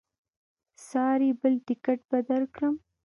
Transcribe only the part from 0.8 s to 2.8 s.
ساري بل ټکټ به درکړم.